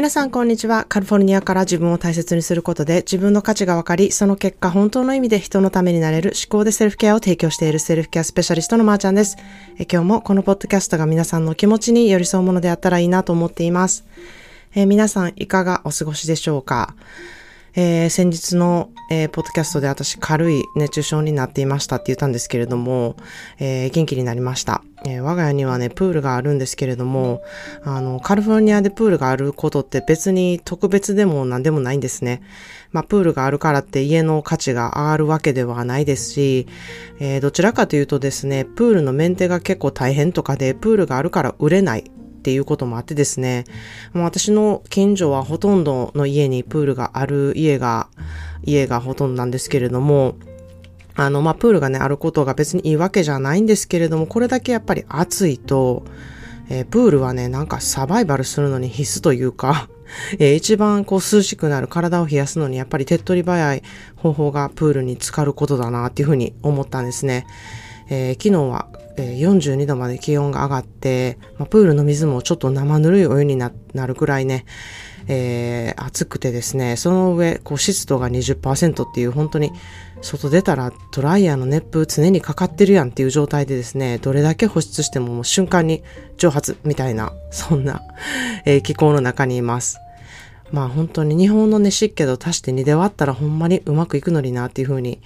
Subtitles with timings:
[0.00, 0.86] 皆さんこんにちは。
[0.88, 9.36] カリフォルニアから自分を大切にすることで自分の価値が分かり、その結果本当の意味で人のためになれる思考でセルフケアを提供しているセルフケアスペシャリストのまーちゃんです。
[9.78, 14.06] え今日もこのポッドキャストが皆さんの気持ちに寄り添うものであったらいいなと思っています。
[14.74, 16.94] え皆さんいかがお過ごしでしょうか？
[17.74, 23.16] えー、先日の、えー、ポッドキャストで私軽い熱中症になっていましたって言ったんですけれども、
[23.58, 27.42] えー、元気になりました、え我が家にはね、プールがあるんですけれども、
[27.84, 32.42] あの、カリフォルニアでプールがあることって別に特別でも何でもないんですね。
[32.92, 36.66] まあ、プールがあるからって家の価値が上がるわけではないですし、
[37.20, 43.64] えどちらかというとですね、プールのメンテが結構大変とかで、プールがあるから売れないっていうこともあってですね、
[44.14, 48.08] もう私の近所はほとんどの家にプールがある家が、
[48.64, 50.36] 家がほとんどなんですけれども、
[51.14, 56.04] あの、まあ、プールがね、あることが別にいいわけじゃないんですけれども、これだけやっぱり暑いと、
[56.70, 59.88] えー、プールはね、なんかサバイバルするのに必須というか、
[60.38, 63.82] えー、一番こう涼しくなる体を冷やすのにやっぱり手っ取り早い
[64.16, 67.46] 方法がプールに浸かることだなっていうふうに思ったんですね。
[68.08, 73.72] えー、昨日はえ42度まで気温が上がって、ま、プールの水もちょっと生ぬるいお湯にな
[74.06, 74.64] るくらいね、
[75.28, 79.72] えー、暑くてですね、その上、こう湿度が20%っていう本当に
[80.22, 86.02] 外出たらドライヤーの熱風常にかかってるやんっていう状態でですね、どれだけ保湿してももう瞬間に
[86.36, 88.02] 蒸発みたいな、そんな、
[88.64, 89.98] え、気候の中にいます。
[90.72, 95.20] まあ本当に日本のね、湿気と足して2で割ったらほんまにうまくいくのになっていうふうに、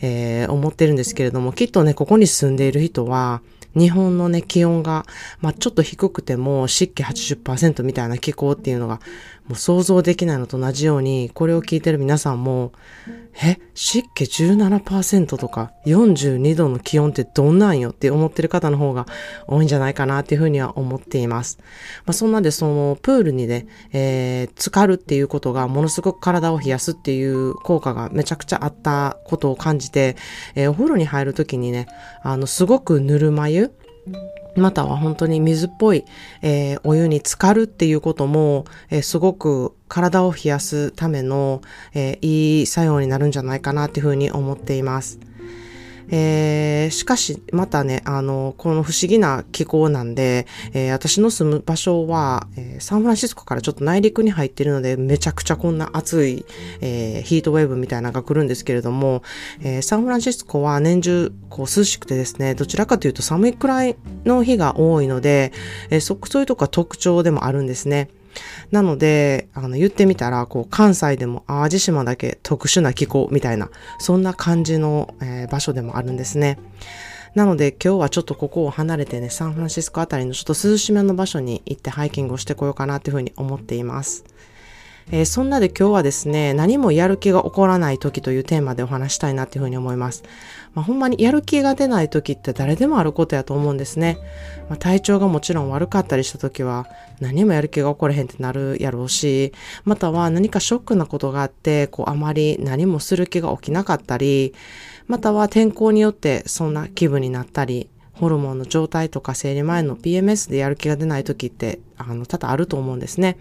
[0.00, 3.42] えー、思ってるんですけれども、きっとね、ここに住んでいる人は、
[3.76, 5.04] 日本のね、気温が、
[5.40, 9.00] まあ、ちょっと低くても湿気80%みたいな気候っていうのが、
[9.46, 12.72] もう想像できないのと同じように、これを聞いてる皆さんも、
[13.40, 19.06] え、湿気17%とか42度の気温ってどんなんよって思ってる方の方が
[19.46, 21.58] 多いんじゃないかなっていうふうには思っています。
[22.04, 30.16] まあ、そんなんでそのプールにね、えー、浸かるっていうことがものすごく体を冷やすっていう効果がめちゃくちゃあったことを感じて、
[30.54, 31.86] えー、お風呂に入るときにね、
[32.22, 33.72] あの、すごくぬるま湯
[34.58, 36.04] または本当に水っぽい、
[36.42, 41.62] えー、お湯に浸かるっていうことも、えー、すごく体を冷やすための、
[41.94, 45.18] えー、いい作用になるんじゃないかなっていうふうに思っています。
[46.10, 56.44] えー、しかし、またね、あの、この不思議な気候なんで、えー、私の住む場所は、えー、サンフランシスコからちょっと内陸に入ってるので、めちゃくちゃこんな暑い、
[56.80, 59.22] え、ヒートウェーブみたいなのが来るんですけれども、
[59.62, 65.52] え、サンフランシスコは年中、こう、涼しくてですね、どちらかというと寒いくらいの日が多いので、
[65.90, 68.08] え、そ、そういうとこが特徴でもあるんですね。
[68.70, 76.58] なので、あの、言ってみたら、こう、関西でも淡路島だけ特殊な気候みたいな、そんな感じの、えー、場所でもあるんですね。
[77.34, 84.24] なので今日はちょっとここを離れてね、サンフランシスコあたりのちょっと涼しめの場所に行ってハイキングをしてこようかなっていうふうに思っています。
[85.10, 90.22] えー、そんなで今日はですね、何もやる気が起こらない時というテーマでお話したいなっていうふうに思います。
[90.74, 94.18] まあ、ほんまにやる気が出ない時って誰でもあることやと思うんですね。
[94.68, 96.86] まあ、体調がもちろん悪かったりした時は
[97.20, 99.54] 何もやる気が起これへんってなるやろうし、
[99.84, 104.54] または何かショックなことがあって、こうあまり何もする気が起きなかったり、
[105.06, 113.38] または天候によってそんな気分になったり、ホルモンの状態とか生理前の PMS でやる気が出ない時ってあの多々あると思うんですね。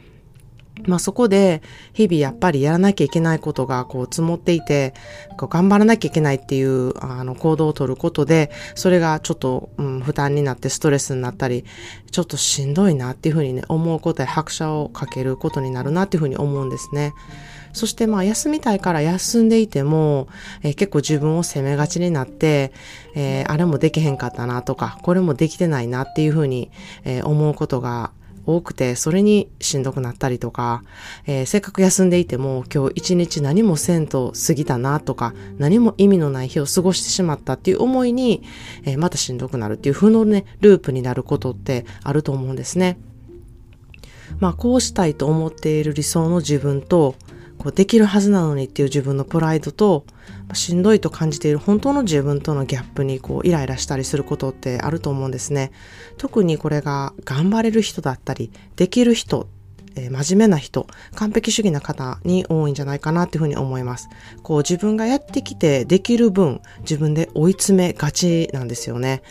[0.86, 1.62] まあそこで
[1.94, 4.94] 日々やっぱりやらなきゃいけないことがこう積もっていて、
[5.38, 11.66] こう頑張らなきゃいけないっていうあの行動をとることで、それがちょっと、うん、負担になってストレスになったり、
[12.12, 17.14] ちょっとしんどいなっていうふうにね、思うことで拍車をかけることになるなっていうふうに思うんですね。
[17.74, 20.28] そしてまあ休みたいから休んでいても、
[20.64, 22.72] えー、結構自分を責めがちになって、
[23.14, 26.72] えー、あれもできへんかったなとか、これもできてないなっていうふうに、
[27.04, 28.12] えー、思うことが
[28.47, 30.84] 多くて、それにしんどくなったりとか、
[31.28, 38.41] えー、せっかく休んでいても今日一日何もせんと過ぎたなとか、何も意味のない日を過ごしてしまったっていう思いに、
[38.85, 42.97] えー、またしんどくなるっていう負のね、ループになることってあると思うんですね。
[44.40, 47.16] まあ、こうしたいと思っている理想の自分と、
[47.67, 50.05] こうできるはずなのにっていう自分のプライドと、
[50.53, 55.73] しんどいと感じている本当の自分とのギャップにこうイライラしたりすることってあると思うんですね。
[56.17, 59.49] 特にこれが頑張れる人だったり、できる人
[59.97, 64.08] えー、真面目な人、完璧主義な方に多いんじゃないかなっていうふうに思います。
[64.43, 69.23] こう自分がやってきてできる分、自分で追い詰めがちなんですよね。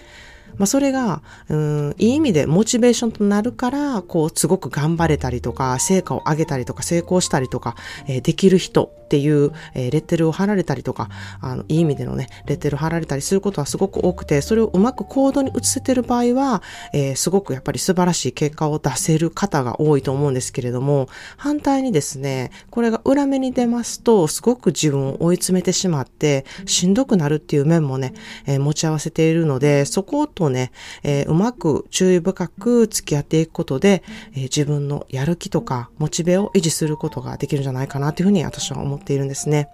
[0.59, 7.77] まあ、それが、うん、いい意味でモチベーションとなるから、こう、すごく頑張れたりとか、成果を上げたりとか、成功したりとか、
[8.07, 11.09] えー、できる人っていう、えー、レッテルを貼られたりとか、
[11.41, 16.63] あの、いい意味でのね、レッテル貼られたりすることはすごく多くて、それをうまく行動に移せてる場合は、
[16.93, 28.13] えー、すごくやっぱり素晴らしい結果を出せる方が多いと思うんですけれども、反対にですね、これが裏目に出ますと、すごく自分を追い詰めてしまって、しんどくなるっていう面もね、
[28.47, 30.73] えー、持ち合わせているので、そことね、
[31.03, 39.69] えー、うまく注意深く付き合っていくことで、えー、自分のやる気とかモチベを維持することができるんじゃないかなというふうに私は思っているんですね。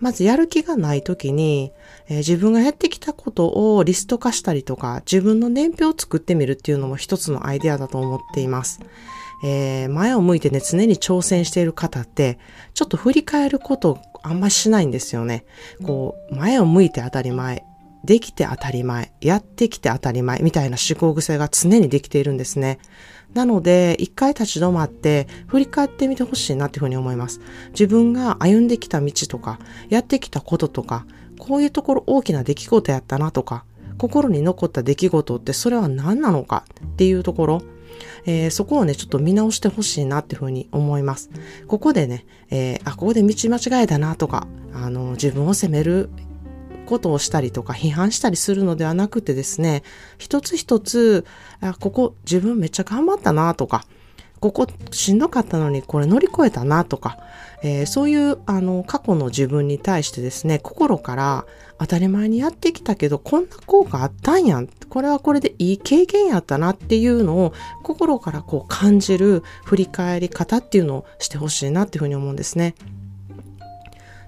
[0.00, 1.72] まずやる気がない時に、
[2.08, 8.80] えー、自分がやってきたことをリスト化したりとか、自分の年表を作ってみるっていうのも一つのアイデアだと思っています。
[9.44, 12.38] えー、前を向いてね、常に挑戦している方って、
[12.74, 15.44] ちょっと振り返ることあんましないんですよね。
[15.84, 17.64] こう、前を向いて当たり前、
[18.04, 22.78] できて当たり前、やってきて当たり前みたいな思考癖が常にできているんですね。
[23.34, 27.40] なので、一回立ち止まって振り返ってみてほしいなっていうふうに思います。
[27.70, 29.58] 自分が歩んできた道とか、
[29.88, 31.06] やってきたこととか、
[31.38, 33.64] こういうところ大きな出来事やったなとか、
[33.98, 37.62] 心に残った出来事ってそれは何なのかっていうところ、
[38.26, 41.30] えー、そこをね、ちょっと見直してほしいなっていうふうに思います。
[41.66, 46.10] ここでね、えー、あ、ここで道間違えたなとか、あの、自分を責める
[46.88, 49.82] ことをしたりとか批判したりするのではなくてですね、
[50.16, 51.26] 一つ一つ、
[51.60, 53.84] あここ自分めっちゃ頑張ったなとか、
[54.40, 57.18] ここしんどかったのにこれ乗り越えたなとか、
[57.62, 61.44] えー、そういうあの過去の自分に対してですね、心から
[61.78, 64.68] 当たり前にやってきたけどこんな効果あったんやん。
[64.88, 67.52] これはこれでいい経験やったなっていうのを
[67.82, 72.74] 心からこう感じる振り返り方っていうのをしてほしいなっていうふうに思うんですね。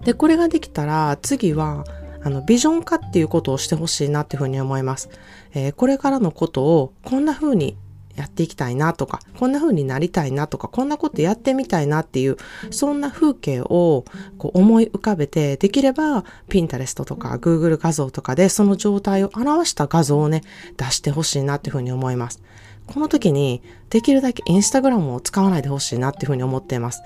[0.04, 1.84] で、これができたら次は
[2.22, 5.08] あの、ビジョン化っていうことをしてほしいなっていうふうに思います。
[5.54, 7.76] えー、これからのことをこんな風に
[8.16, 12.36] やっていきたいなとか、こんな風になりたいなとか、こんなことやってみたいなっていう、
[12.70, 14.04] そんな風景を
[14.36, 20.42] こう思い浮かべて、できれば、ピンタレストとか Google 画像とかでその状態を表した画像をね、
[20.76, 22.42] 出してほしいなっていうふうに思います。
[22.92, 27.02] この時にできるだけインスタグラムを使わないでほしいなっていうふうに思っています。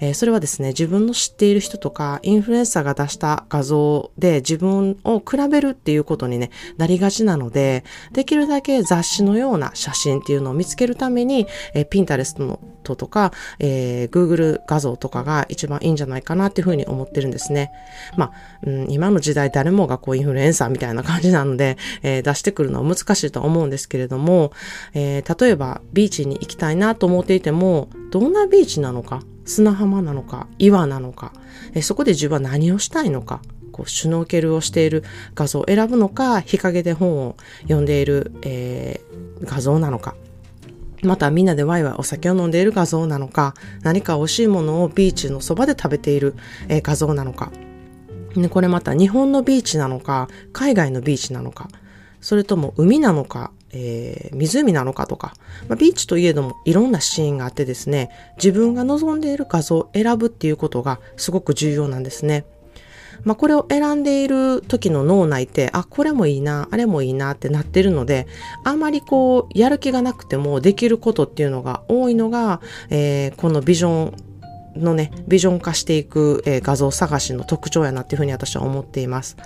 [0.00, 12.60] えー、それはですね、自分の知っている人とかインフルエンサーが出した画像で自分を比べるっていうことにね、なりがちなので、できるだけ雑誌のような写真っていうのを見つけるために、えー、ピンタレストの
[12.96, 17.70] とか、えー、Google 画像とかが一番いいんじゃないかなっていうふうに思ってるんですね。
[18.16, 18.32] まあ、
[18.66, 24.52] うん、今の時代誰もがこうインフルエンサーみたいな感じなので、えー、出してくるのは難しいと思うんですけれども、
[24.94, 31.32] えー、例えばビーチに行きたいなと思っていても、どんなビーチなのか、砂浜なのか、岩なのか、
[31.74, 33.40] えー、そこで自分は何をしたいのか、
[33.72, 40.16] こうシュノーケルをしている画像を選ぶのか、日陰で本を読んでいる、えー、画像なのか、
[41.02, 46.34] またみんなでワイワイお酒を飲んでいる画像なのか、何か美味しいものをビーチのそばで食べている、
[46.68, 47.52] え、画像なのか、
[48.36, 51.68] ね、これまた日本のビーチなのか、海外のビーチなのか、
[52.20, 55.34] それとも海なのか、えー、湖なのかとか、
[55.68, 62.44] まあ、ビーチといえどもいろんなシーンがあってですね、自分が望んでいる画像を選ぶっていうことがすごく重要なんですね。
[63.24, 68.26] まあ、これを選んでいる時の脳内って、あ、これもいいな、あれもいいなってなってるので、
[68.64, 72.60] あんまりこう、やる気がなくてもできることっていうのが多いのが、
[72.90, 74.14] えー、このビジョ
[74.78, 79.36] ンのね、ビジョン化していく、えー、画像探しの特徴やなっていうふうに私は思っています。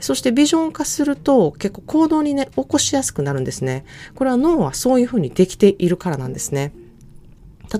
[0.00, 3.84] そしてビジョン化すると結構行動にね、起こしやすくなるんですね。
[4.14, 6.72] これは脳はそういうふうにできているからなんですね。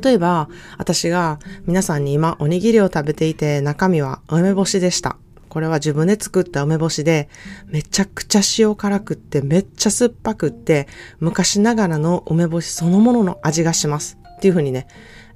[0.03, 5.17] 例えば、私が皆さんに今おにぎりを食べていて中身は梅干しでした。
[5.51, 7.29] これは自分で作った梅干しで、
[7.67, 10.89] めちゃくちゃ塩辛くって、めっちゃ酸っぱくって、
[11.19, 14.17] 昔ながらの梅干しそのものの味がします。
[14.37, 14.87] っていうふうにね、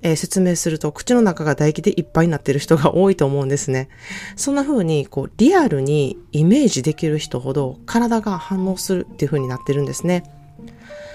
[0.01, 3.89] えー、説明すると口の中が唾液でいっぱいになってる人が多いと思うんですね。
[4.37, 10.23] そんな風にこうリアルにイメージできる人ほど体が反応するっていう風になってるんですね。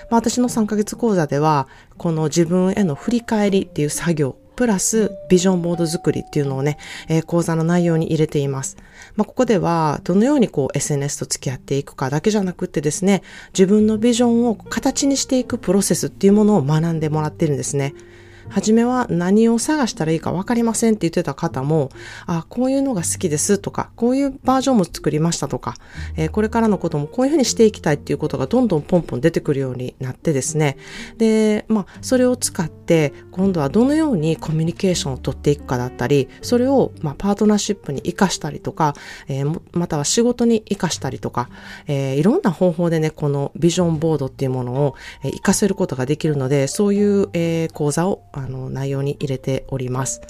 [0.09, 8.75] まあ、私の3ヶ月講座ではこの自分への振り返りっていう作業プラスビジョンボード作りっていうのをね、えー、講座の内容に入れています。
[9.15, 13.23] まあ、ここではどのようにこう SNS と付き合っていくかだけじゃなくってですね、
[13.53, 17.93] 自分のビジョンを形にしていくプロセスっていうものを学んでもらってるんですね。
[18.47, 21.89] 初めは何を探したらいいか分かりませんって言ってた方も、
[22.25, 25.75] あ、こういうのが好きですとか、こういうバージョンも作りましたとか、
[26.15, 30.77] えー、これからのこともこういうふうにしていきたいっていうことがどんどんポンポン出てくるようになってですね。
[31.17, 38.95] で、まあ、それを使って、今度はどのようにコミュニケーションを取っていくかだったり、それを、まあ、パートナーシップに活かしたりとか、
[39.27, 41.49] えー、または仕事に活かしたりとか、
[41.87, 50.21] えー、いろんな方法でね、このビジョンボードっていうものを、活かせることができるので、そういう、えー、講座をあの内容に入れております。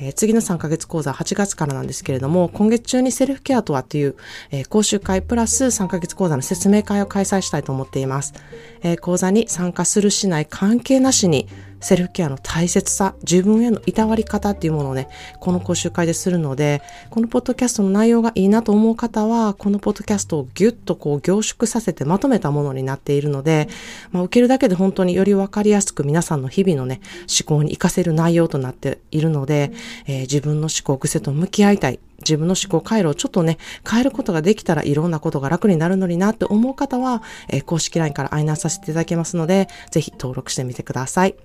[0.00, 4.16] えー、次の3ヶ月講座8月からなんですけれども、今月中にセルフケアとはという、
[4.50, 8.34] えー、講習会プラス3ヶ月講座の説明会を開催したいと思っています。
[8.82, 11.48] えー、講座に参加するしない関係なしに、
[11.80, 15.08] セルフケアの大切さ、自分へのいたわり方っていうものをね、
[15.40, 23.68] この講習会でするので、このポッドキャストの内容がいいなと思う方は、このポッドキャストをギュッとこう凝縮させてまとめたものになっているので、
[24.10, 29.72] まあ、受けるだけで本当によりわかりやすく皆さんの日々のね、思考に活かせる内容となっているので、
[30.06, 32.00] えー、自分の思考癖と向き合いたい。
[32.18, 41.36] 自分の思考回路をちょっとね、変えることができたらいろんなことが楽になるのになって思う方は、えー、公式 LINE から愛難させていただけますので、ぜひ登録してみてください。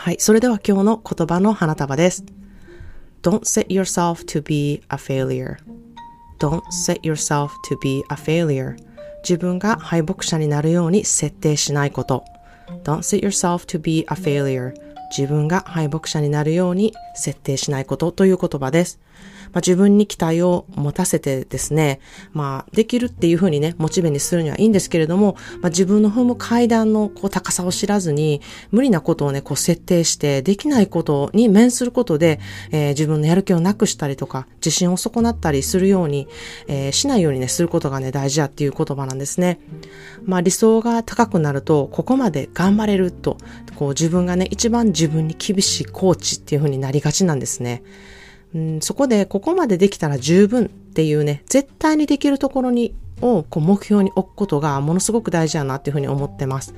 [0.00, 0.16] はい。
[0.18, 2.24] それでは今日の言葉の花束です。
[3.20, 5.58] Don't set yourself to be a failure.
[6.38, 8.76] Don't set yourself to be a failure.
[9.22, 12.24] 自分が敗北者になるように設定しないこと。
[12.82, 14.72] Don't set yourself to be a failure.
[15.14, 18.98] 自分が敗北者になるように設定しないことという言葉です。
[19.52, 22.00] まあ、自分に期待を持たせてですね、
[22.32, 28.40] まあ、できるっていうふうにね、モチベにするにはいいんですけれども、まあ、自分の踏む階段のこう高さを知らずに、
[28.70, 32.40] 無理なことをね、こう設定して、できないことに面することで、
[32.70, 36.28] えー、自分のやる気をなくしたりとか、自信を損なったりするように、
[36.68, 39.60] えー、しないようにね、することがね、大事だっていう言葉なんですね。
[40.24, 43.36] まあ、理想が高くなると、ここまで頑張れると、
[43.76, 47.82] こう自分がね、一番自分に厳しいコーチっていうふうになりがちなんですね。
[48.54, 56.74] うん、そこでここまでできたら十分っていうね、絶対にできるところに、をこう目標に置くことがものすごく大事だなっていうふうに思ってます。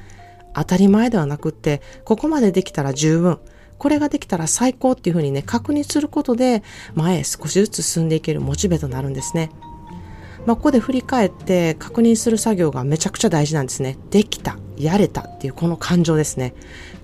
[0.55, 3.39] 当たり前ではなくって、ここまでできたら十分。
[3.79, 6.63] これができたら最高っていうふうにね、確認することで、
[6.95, 9.51] 前へ少しずつ進んでいけるモチベとなるんですね。
[10.47, 13.97] まあ、ここで振り返って確認する作業がめちゃくちゃ大事なんですね。
[14.11, 16.55] できた、やれたっていうこの感情ですね。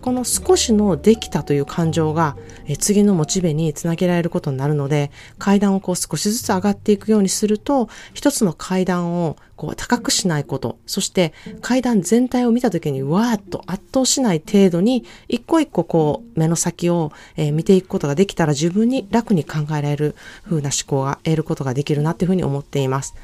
[0.09, 2.35] この少しのできたという感情が
[2.65, 23.15] え次のモチベにつなげられることになるので、階段をこう少しずつ上がっていくようにすると、一つの階段をこう高くしないこと、そして階段全体を見た時にわーっと圧倒しない程度に、一個一個こう目の先を、え見ていくことができたら自分に楽に考えられる風な思考が得ることができるなっていうふうに思っています。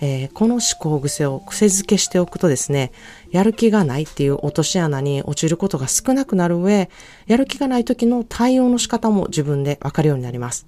[0.00, 2.92] えー、この思考癖を癖づけしておくとですね、
[3.30, 6.90] やる気がないっていう落とし穴に落ちることが少なくなる上、
[7.26, 10.66] やる気がない時の対応の仕方も自分でわかるようになります。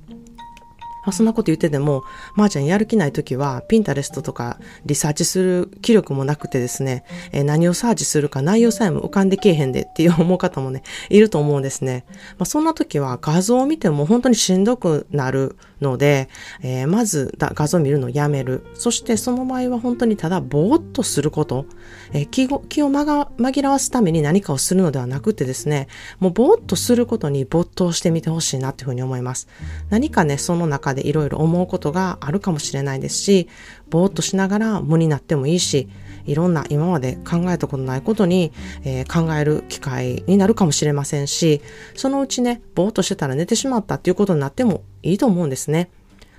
[1.02, 12.04] まあ、そんなこと言ってても、まー、あ、ちゃんやる気ない時は、ピンタレストとかリサーチする気力もなくてですね、えー、何をサーチするか内容さえも浮かんでけえへんでっていう思う方もね、いると思うんですね。
[12.38, 16.28] まあ、そんな時は画像を見ても本当にしんどくなるので、
[16.62, 18.64] えー、まず画像見るのをやめる。
[18.74, 21.66] そしてその場合は本当にただぼーっとすること、
[22.12, 29.48] えー、気を気を紛らわすために何かをするのではなくてですね、もうぼーっとすることに没頭してみてほしいなっていうふうに思います。
[29.88, 33.48] 何かね、その中でいろいろ思うことがあるかもしれないですし、
[33.88, 35.88] ぼーっとしながら無になってもいいし、
[36.26, 38.52] いろんな今まで考えたことないことに、
[38.84, 41.60] えー、考える機会になるかもしれませんし、
[41.94, 45.90] そのうちね、ぼーっとしてたら寝てしまったっていうことになってもいいと思うんですね。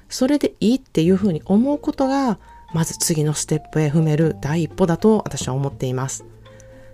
[0.09, 2.39] それでいいっていうふうに思うことが、
[2.73, 6.25] まず次のステップへ踏める第一歩だと私は思っています。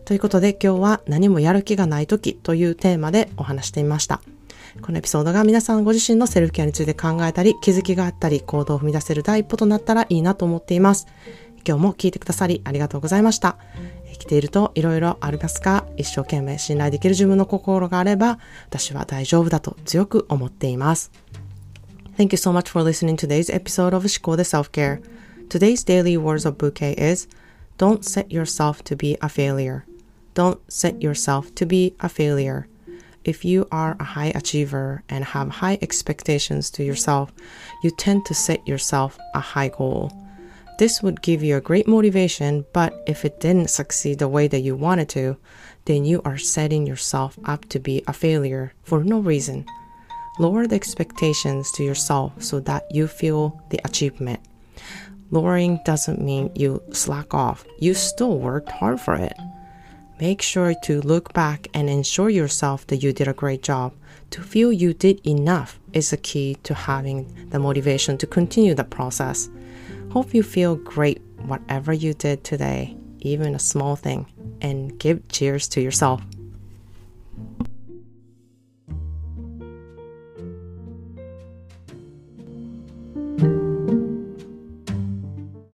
[0.05, 4.21] ということで今日は何もやる気がない時というテーマでお話してみました。
[4.81, 11.07] このエピソードが皆さんご自身のセルフケアについて考えたり、気づきがあったり、行動を踏み出せる第一歩となったらいいなと思っています。
[11.67, 13.57] 今日も聞いてくださりありがとうございました。
[14.13, 21.11] 生きていると色々ありますが、一生懸命信頼できる自分の心があれば、私は大丈夫だと強く思っています。
[22.17, 24.99] Thank you so much for listening to today's episode of Shikode Self Care.
[25.49, 27.27] Today's daily words of bouquet is
[27.77, 29.85] Don't set yourself to be a failure.
[30.33, 32.67] Don't set yourself to be a failure.
[33.23, 37.31] If you are a high achiever and have high expectations to yourself,
[37.83, 40.11] you tend to set yourself a high goal.
[40.79, 44.61] This would give you a great motivation, but if it didn't succeed the way that
[44.61, 45.37] you wanted to,
[45.85, 49.67] then you are setting yourself up to be a failure for no reason.
[50.39, 54.39] Lower the expectations to yourself so that you feel the achievement.
[55.31, 59.33] Lowering doesn't mean you slack off, you still worked hard for it.
[60.19, 63.93] Make sure to look back and ensure yourself that you did a great job.
[64.31, 68.83] To feel you did enough is the key to having the motivation to continue the
[68.83, 69.49] process.
[70.11, 74.25] Hope you feel great whatever you did today, even a small thing,
[74.61, 76.21] and give cheers to yourself.